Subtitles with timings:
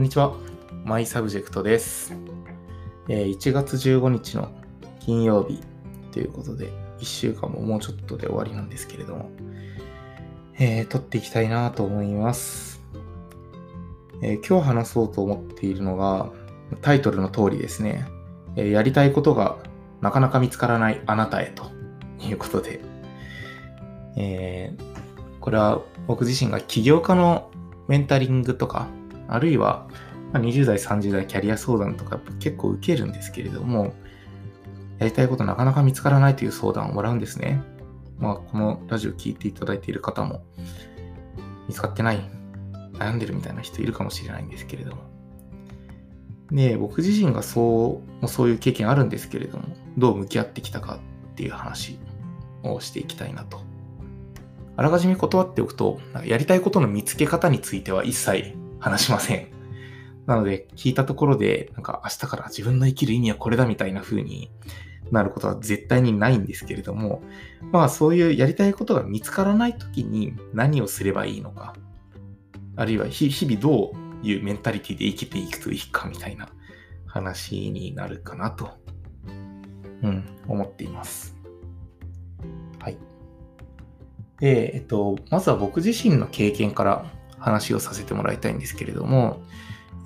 [0.00, 0.32] こんにちは。
[0.82, 2.14] マイサブジェクトです。
[3.10, 4.50] えー、1月15日の
[4.98, 5.60] 金曜日
[6.10, 9.30] ということで、1週間ももうちょっとで終わりなんですけれども、
[10.58, 12.80] えー、撮っていきたいなと思います、
[14.22, 16.30] えー、今日話そうと思っているのが、
[16.80, 18.06] タイトルの通りですね、
[18.56, 19.58] えー、やりたいことが
[20.00, 21.70] なかなか見つからないあなたへと
[22.26, 22.80] いうことで、
[24.16, 27.50] えー、これは僕自身が起業家の
[27.86, 28.88] メンタリングとか、
[29.30, 29.88] あるいは
[30.32, 33.94] ま20代、30代キャリア相談とか結構受けるんですけれども、
[34.98, 37.62] やりたいことなかなか見つからないという相談をもらうんですね。
[38.18, 40.44] まあ、このラジオ聞いていただいている方も、
[41.68, 42.20] 見つかってない、
[42.94, 45.02] 悩んでるみたいな人いるかもしれないんですけれども。
[46.52, 49.64] で、僕自身がそう、そういう経験あるんですけれども、
[49.96, 50.98] どう向き合ってきたか
[51.32, 51.98] っていう話
[52.62, 53.60] をしていきたいなと。
[54.76, 59.48] あらかじめ断っておくと、やりたいことの見つけ方については一切話しません。
[60.26, 64.50] なので、聞いたところで、なんか明日から自分の生きる意味はこれだみたいな風に
[65.10, 67.22] なることは絶対にないんですけれども、
[67.72, 71.74] まあそういうやりたいことが見つからない時に何をすればいいのか、
[72.76, 76.48] あるいは日々どういうメンタリティで生きていくといいかみたいな
[77.06, 78.70] 話になるかなと、
[80.02, 81.36] うん、思っています。
[82.78, 82.98] はい。
[84.38, 87.06] で、えっと、まずは僕自身の経験から
[87.40, 89.42] 話をさせてもらいたいんですけれども、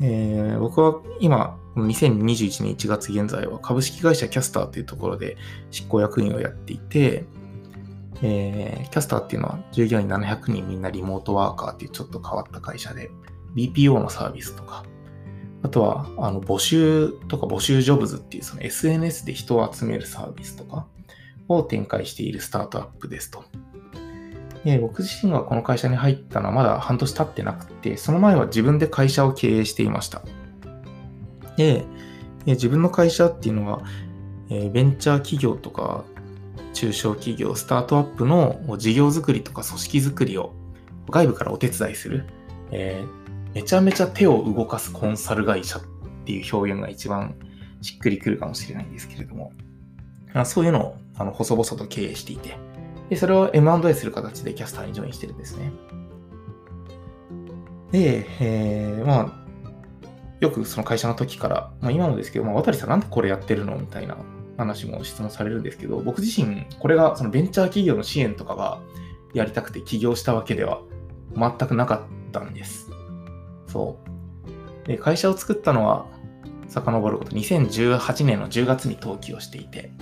[0.00, 5.36] えー、僕は今、2021年1月現在は株式会社キャスターというところで
[5.70, 7.24] 執行役員をやっていて、
[8.22, 13.10] えー、キャスターっていうのは従業員700人みんなリモートワーカーっていうちょっと変わった会社で、
[13.54, 14.84] BPO のサービスとか、
[15.62, 20.86] あとは、あの、募集とか募集ジョブズっていうその SNS で人を集めるサービスとか
[21.48, 23.44] を展開しているスタートアップですと。
[24.64, 30.22] で、僕自身がこの会社に入ったのはまだ半年経ってなくて、その前は自分で会社を経営していました。
[31.56, 31.84] で、
[32.46, 33.82] 自分の会社っていうのは、
[34.50, 36.04] えベンチャー企業とか
[36.74, 40.52] 中小企業、スタートアップの事業づくりとか組織づくりを
[41.08, 42.26] 外部からお手伝いする、
[42.70, 45.82] えー、めちゃめちゃ手を動かすコンサル会社っ
[46.24, 47.36] ていう表現が一番
[47.80, 49.52] しっくりくるかもしれないんですけれども、
[50.44, 52.58] そういうのをあの細々と経営していて、
[53.14, 55.70] で、それを M&A する形でキャスターにジョインしてるんですね。
[57.92, 59.44] で、えー、まあ、
[60.40, 64.16] よくその会社の時から、まあ今もですけど、まあ、渡さんなんでこれやってるのみたいな
[64.58, 68.80] 話も質問されるんですけど、僕自身、これがそのベンチャー企業の支援とかが
[69.32, 70.80] やりたくて起業したわけでは
[71.36, 72.90] 全くなかったんです。
[73.68, 73.96] そ
[74.84, 74.88] う。
[74.88, 76.06] で、会社を作ったのは、
[76.66, 79.92] 遡ること2018年の10月に登記をしていて、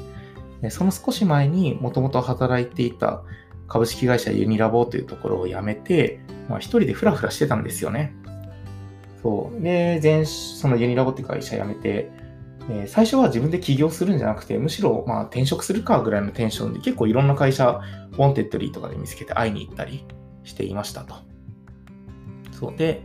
[0.70, 3.22] その少し前にもともと働いていた
[3.68, 8.14] 株式会社ユニラボというところを辞めて、まあ、一人でフラフラしてたんですよね。
[9.22, 9.62] そう。
[9.62, 12.10] で、前、そのユニラボっていう会社辞めて、
[12.68, 17.80] えー、最初は自分で起業するんじゃなくて、むしろまあ転職するかぐらいのテンションで結構いろんな会社、
[18.12, 20.04] Wantedly とかで見つけて会いに行ったり
[20.44, 21.14] していましたと。
[22.52, 22.76] そう。
[22.76, 23.02] で、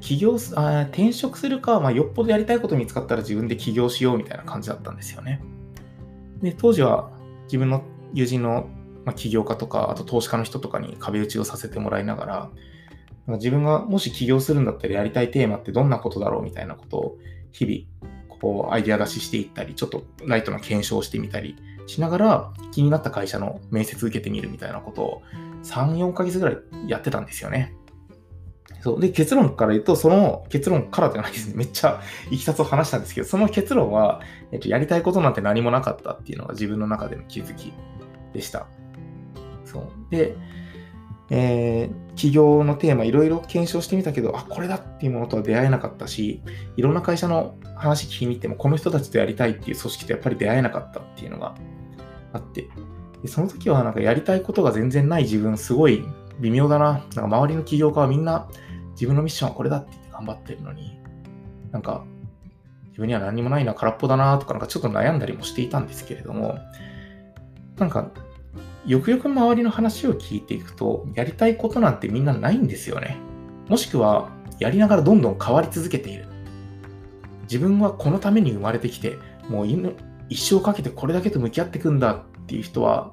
[0.00, 5.42] 起業あ、転職するか、まあ、よっぽどやりたいこと見つかったら自分で起業しようみたいな感じだったんですよね。
[6.40, 7.10] で、当時は
[7.44, 8.68] 自分の友人の、
[9.04, 12.50] ま起業家とか、あと投資家の人とかに壁打ちをさせてもらいながら、
[13.36, 17.18] 自分がもし起業するんだったらやりたいテーマってどんなことだろうみたいなことを
[17.52, 21.56] 日々、こう、アイデア出ししていったり、ちょっとライトな検証してみたり
[21.86, 25.22] しながら、気になった会社の面接受けてみるみたいなことを
[25.64, 26.56] 3、4ヶ月ぐらい
[26.88, 27.74] やってたんですよね。
[28.84, 29.00] そう。
[29.00, 31.54] で、結論から言うと、その結論からじゃないですね。
[31.56, 34.20] めっちゃいきさつを話したんですけど、その結論は、
[34.52, 37.72] えっと、やりたいことなんて何もなかったっていうのが自分の中での気づき
[38.34, 38.66] でした。
[39.64, 39.88] そう。
[40.10, 40.36] で、
[41.30, 46.42] えー、企業のテーマいろいろ検証してみたけど、あ、これだっていうものとは出会えなかったし、
[46.76, 51.54] いろんな会社の話聞きに行っても、この人たちとやりたいっていう組織とやっぱり出会えなかったっていうのが
[52.34, 52.68] あって、
[53.22, 56.04] でその時はなんかやりたいことが全然ない自分、すごい
[56.40, 56.92] 微妙だな。
[56.92, 58.46] なんか周りの起業家はみんな
[59.04, 60.98] 自分のミッションはこれだって言って頑張ってるのに、
[61.72, 62.06] なんか、
[62.86, 66.58] 自分には何もないな、空っぽだなとか、なんかちょっと悩んだりもしていたんですけれども、
[67.76, 68.08] なんか、
[68.86, 73.18] よくよく周りの話を聞いていくと、やりたいことなんてみんなないんですよね。
[73.68, 76.24] もしくは、やりながらどんどん変わり続けている。
[77.42, 79.18] 自分はこのために生まれてきて、
[79.50, 79.66] もう
[80.30, 83.12] 一生かけてこれだけと向き合っていくんだっていう人は、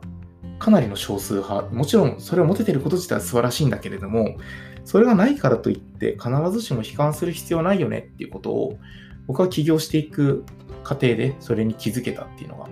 [0.62, 1.74] かなりの少数派。
[1.74, 4.38] もちろん、それを持ててること自体は素晴らしいんだけれども、
[4.86, 8.78] それがないからといって必ずしも悲観する必要はないよねっていうことを
[9.25, 10.44] 僕は起業していく
[10.84, 12.69] 過程でそれに気づけたっていうのが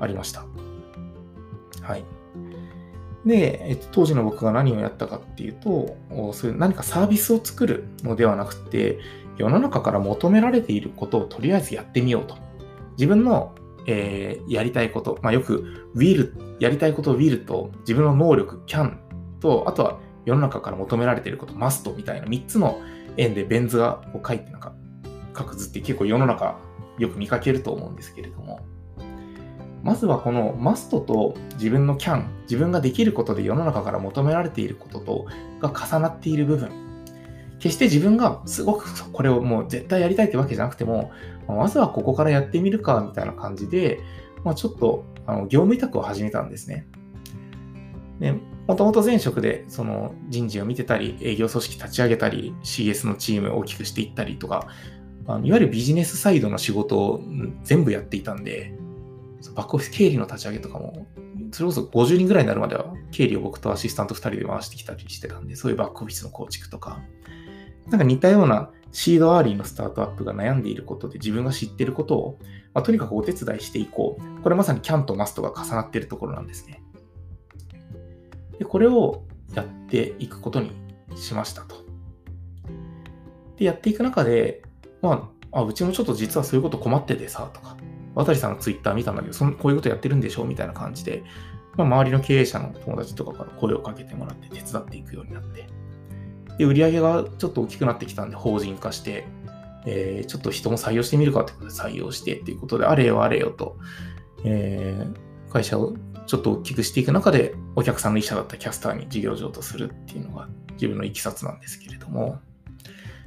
[0.00, 0.44] ありました。
[1.80, 2.04] はい。
[3.24, 5.96] で、えっと、当時の僕が何をやったかっていうと、
[6.34, 8.98] そういう何かサービスを作るのではなくて、
[9.38, 12.36] 世の中から求められていることをとりあえずやってみようと。
[12.98, 13.54] 自分の、
[13.86, 18.98] えー、やりたいこと、まあ、よく will、やりたいこと will と自分の能力 can
[19.40, 22.80] と、あとは世の中から求められていること must みたいな3つの
[23.16, 24.74] 円でベン図がこう書いてなんか
[25.36, 26.58] 書く図って結構世の中
[26.98, 28.60] よく見かけると思うんですけれども、
[29.82, 35.26] まずはこのマストと自分のキャン、自分ができることで世の中から求められていることと
[35.60, 36.81] が重なっている部分。
[37.62, 41.12] 決して自分がすごくこれをもう絶対やりたいってわけじゃなくても、
[41.46, 44.00] まずはここからやってみるかみたいな感じで、
[44.42, 46.88] まあ、ちょっとあの業務委託を始めたんですね。
[48.18, 48.34] で
[48.66, 54.66] もともと前職でその人事を見てたり、営業組織立ち上げたり、CS のチームを大きくしていったりとか、
[55.28, 57.22] あのいわゆるビジネスサイドの仕事を
[57.62, 58.74] 全部やっていたんで、
[59.54, 61.06] バックオフィス経理の立ち上げとかも、
[61.52, 67.00] それこそ50人ぐらいになるまでは、経理を僕とアシスタント2人で回してきたりしてたんで、そういうバックオフィスの構築とか、
[67.88, 72.38] なんか似たようなシードアーリーのスタートアップが悩んでいることで自分が知っていることを、
[72.74, 74.42] まあ、とにかくお手伝いしていこう。
[74.42, 76.82] これまさにキャンとマストが重なっているところなんですね。
[78.58, 79.24] で、これを
[79.54, 80.72] やっていくことに
[81.16, 81.76] しましたと。
[83.56, 84.62] で、やっていく中で、
[85.00, 87.76] まあ、あうちもちょっと実はそういうこと困っててさ、とか、
[88.14, 91.22] 渡さんのツイッター見たんだけど、そのこういうことやってるんでしょみたいな感じで、
[91.76, 95.66] まあ、周りの経営者の友達とかから声をかけてもらって手伝っていくようになって、
[96.58, 99.26] で、売り上げがちょっと大きくなってきたんで、法人化して、
[99.86, 103.76] えー、ちょっと人も採用してみるかってことで採用してっていうことで、あれよあれよと、
[104.44, 105.94] えー、会社を
[106.26, 112.40] ちょっと大きくしていく中で、お客さんの医者だったキャスターに事業上とするっていうのが自分のいきさつなんですけれども、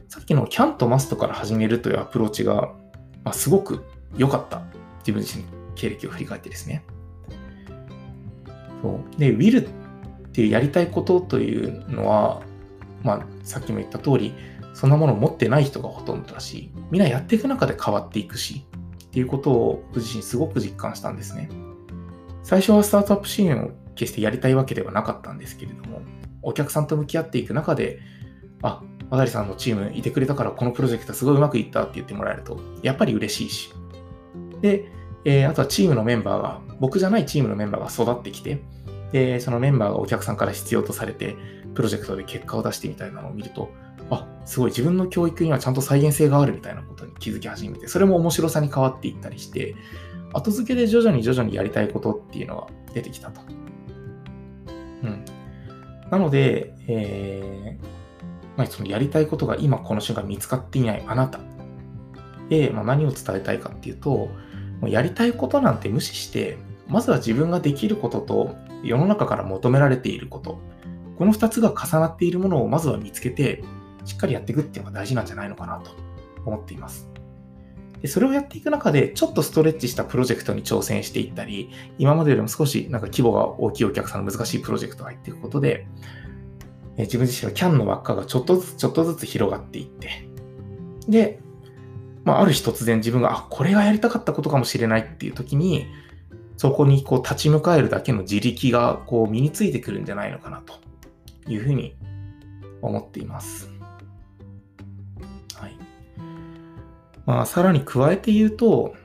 [0.08, 2.74] さっきのキャンとマストから始めるというアプローチが、
[3.24, 3.84] まあ、すごく
[4.18, 4.62] 良かった。
[5.00, 6.84] 自分自身の経歴を振り返ってですね。
[8.82, 12.42] そうで、will っていうやりたいことというのは、
[13.06, 14.34] まあ、さっきも言った通り、
[14.74, 18.66] そんなものを持ってない人がほとんどだし、みんなやっていく中で変わっていくし、
[19.06, 21.50] っていうことを僕自身すごく実感したんですね。
[22.44, 26.02] 最初はスタートアップ支援を決してやりたいわけではなかったんですけれども、
[26.42, 28.00] お客さんと向き合っていく中で、
[28.62, 33.74] あ、渡さんのチームいてくれたからこのプロジェクトすごいうまくいったって言ってもらえると、やっぱり嬉しいし。
[34.62, 34.92] で、
[35.24, 38.62] えー、あとはチームのメンバーが、僕じゃないチームのメンバーが育ってきて、
[39.12, 41.36] で、そのメンバーがお客さんから必要とされて、
[41.76, 43.70] プロジェクトで結果を出してみたいなのを見ると、
[44.10, 49.76] あ、すごい自分の教育にはちゃんと再現性があるみたいなことに気づき始めて、それも面白さに変わっていったりして、
[50.34, 53.42] 後付けで徐々に徐々にやりたいことっていうのが出てきたと。
[55.04, 55.26] うん。
[56.10, 61.40] なので、えー、まあ、そのやりたいことが今この瞬間見つかっていないあなた
[62.50, 64.10] で、まあ、何を伝えたいかっていうと、
[64.82, 66.58] もうやりたいことなんて無視して、
[66.88, 70.60] まずは自分ができることと世の中から求められていること、
[71.18, 73.64] この2つが重なっているものをまずは見つけて、
[74.06, 75.92] しっかりやっていくっていうのが大事なんじゃないのかなと
[76.46, 77.10] 思っています。
[78.02, 85.88] でそれをやっていく中で、ちょっとストレッチしたプロジェクトに挑戦していったり、今までよりも少しなんか規模が大きいお客さんの難しいプロジェクトが入っていくことで、
[86.98, 90.28] え自分自身は CAN の輪っかがちょっとずつちょっとずつ広がっていって、
[91.08, 91.40] で、
[92.24, 95.88] まあ、ある日突然自分が、あ、これがやりたかったことかもしれないっていう時に、
[96.58, 100.76] そこにこう立ち向かえるだけの自力がこう身についてくるんじゃないのかなと
[101.48, 101.96] いうふうに
[102.82, 103.70] 思っています。
[105.56, 105.78] はい。
[107.26, 108.96] まあ、さらに加えて言うと、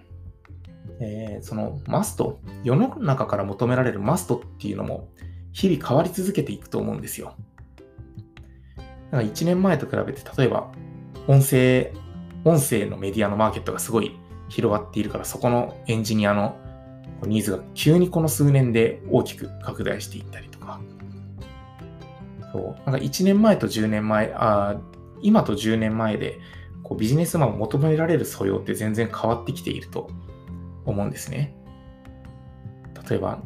[1.00, 5.08] えー、そのマスト、世の中から求められるマストっていうのも
[5.52, 7.34] 日々変わり続けていくと思うんですよ。
[8.76, 10.70] だから1年前と比べて、例えば、
[11.26, 11.92] 音声、
[12.44, 14.16] 音声のメディアのマーケットがすごい
[14.48, 16.56] 広がっているから、そこのエンジニアの
[17.26, 20.49] ニーズが急にこの数年で大きく拡大していったり、
[22.52, 24.80] そう、なんか1年前と10年前、あ
[25.22, 26.38] 今と10年前で、
[26.82, 30.10] こうビジネスマンを求められる素養って全然変わってきていると
[30.84, 31.54] 思うんですね。
[33.08, 33.42] 例えば、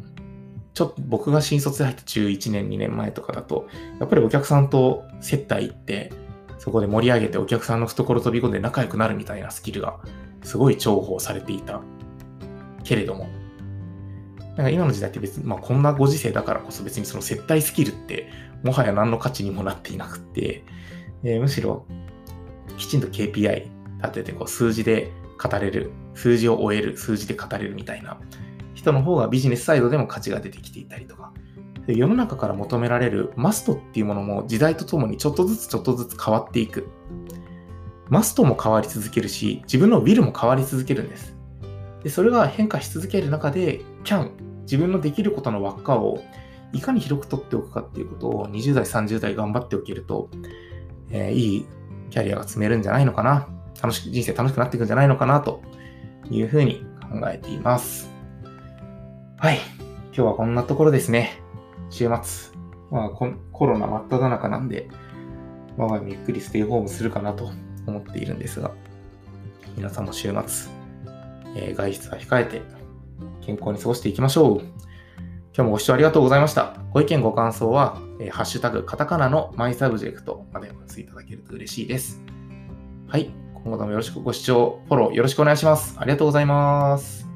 [0.74, 3.68] ちょっと僕が新卒で入った11年、2年前とかだと、
[4.00, 6.12] やっぱりお客さんと接待行って、
[6.58, 9.98] そこで盛り上げてお客さんの懐飛び込んで仲良くなるみたいなスキルが
[10.42, 11.80] すごい重宝されていた
[12.82, 13.28] けれども、
[14.56, 18.30] なんか今の時代って別に、まあこんなご時世だからこそ別にその接待スキルって
[18.62, 20.64] もはや何の価値にもなっていなくて、
[21.24, 21.86] えー、むしろ
[22.76, 23.68] きちんと KPI
[24.02, 28.18] 立ててこう数字で語れる、数字を終える、数字で語れるみたいな
[28.74, 31.32] 人の方がビジネスサイドでも価値が出てきていたりとか、
[31.86, 36.88] 世の中から求められるマストっていうものも時代とともにちょっとずつちょっとずつ変わっていく。
[38.08, 41.36] マストも変わり続けるし、自分のウィルも変わり続けるんです。
[42.02, 44.30] でそれが変化し続ける中で、can、
[44.64, 46.22] 自分のできることの輪っかを
[46.72, 50.28] いかに広く取っておくかっていうことを20代、30代頑張っておけると、
[51.10, 51.66] えー、いい
[52.10, 53.48] キャリアが積めるんじゃないのかな。
[53.80, 55.62] 楽しく、人生楽しくなっていくんじゃないのかなと
[56.30, 58.10] いうふうに考えています。
[59.36, 59.58] はい。
[60.06, 61.40] 今日はこんなところですね。
[61.90, 62.54] 週末。
[62.90, 64.88] まあコロナ真っ只中なんで、
[65.76, 67.50] 我が家ゆっくりステイホームするかなと
[67.86, 68.72] 思っているんですが、
[69.76, 70.70] 皆さんも週末、
[71.56, 72.62] えー、外出は控えて
[73.44, 74.60] 健康に過ごしていきましょう。
[75.56, 76.76] 今日もご視聴ありがとうございました。
[76.90, 82.20] ご意見ご感想は、えー、ハッシュタグカタカナのマイサブジェクトまでお寄せいただけると嬉しいです。
[83.06, 83.30] はい。
[83.54, 85.96] 今後ともよろしくご視聴、フォローよろしくお願いします。
[85.98, 87.33] ありがとうございます。